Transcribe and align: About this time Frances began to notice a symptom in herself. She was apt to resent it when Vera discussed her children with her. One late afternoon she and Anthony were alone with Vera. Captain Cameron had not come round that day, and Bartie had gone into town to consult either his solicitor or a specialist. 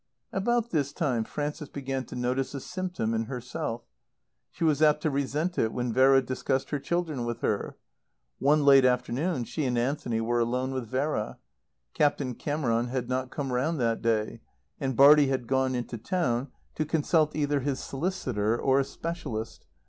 About 0.33 0.71
this 0.71 0.91
time 0.93 1.23
Frances 1.23 1.69
began 1.69 2.05
to 2.05 2.15
notice 2.15 2.55
a 2.55 2.59
symptom 2.59 3.13
in 3.13 3.25
herself. 3.25 3.83
She 4.49 4.63
was 4.63 4.81
apt 4.81 5.01
to 5.03 5.11
resent 5.11 5.59
it 5.59 5.71
when 5.73 5.93
Vera 5.93 6.23
discussed 6.23 6.71
her 6.71 6.79
children 6.79 7.23
with 7.23 7.41
her. 7.41 7.77
One 8.39 8.65
late 8.65 8.83
afternoon 8.83 9.43
she 9.43 9.63
and 9.65 9.77
Anthony 9.77 10.19
were 10.19 10.39
alone 10.39 10.71
with 10.71 10.87
Vera. 10.87 11.37
Captain 11.93 12.33
Cameron 12.33 12.87
had 12.87 13.09
not 13.09 13.29
come 13.29 13.53
round 13.53 13.79
that 13.79 14.01
day, 14.01 14.41
and 14.79 14.95
Bartie 14.97 15.27
had 15.27 15.45
gone 15.45 15.75
into 15.75 15.99
town 15.99 16.47
to 16.73 16.83
consult 16.83 17.35
either 17.35 17.59
his 17.59 17.79
solicitor 17.79 18.59
or 18.59 18.79
a 18.79 18.83
specialist. 18.83 19.67